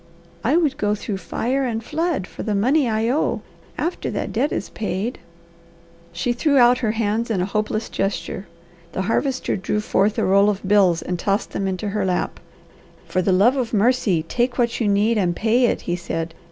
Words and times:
"I 0.43 0.57
would 0.57 0.77
go 0.79 0.95
through 0.95 1.17
fire 1.17 1.63
and 1.63 1.83
flood 1.83 2.25
for 2.25 2.41
the 2.41 2.55
money 2.55 2.89
I 2.89 3.07
owe. 3.11 3.41
After 3.77 4.09
that 4.09 4.31
debt 4.33 4.51
is 4.51 4.71
paid" 4.71 5.19
She 6.21 6.33
threw 6.33 6.57
out 6.57 6.79
her 6.79 6.93
hands 6.93 7.29
in 7.29 7.39
a 7.39 7.45
hopeless 7.45 7.87
gesture. 7.87 8.47
The 8.93 9.03
Harvester 9.03 9.55
drew 9.55 9.79
forth 9.79 10.17
a 10.17 10.25
roll 10.25 10.49
of 10.49 10.67
bills 10.67 11.03
and 11.03 11.19
tossed 11.19 11.51
them 11.51 11.67
into 11.67 11.89
her 11.89 12.03
lap. 12.03 12.39
"For 13.05 13.21
the 13.21 13.31
love 13.31 13.55
of 13.55 13.75
mercy 13.75 14.23
take 14.23 14.57
what 14.57 14.81
you 14.81 14.87
need 14.87 15.19
and 15.19 15.35
pay 15.35 15.65
it," 15.65 15.81
he 15.81 15.95
said. 15.95 16.33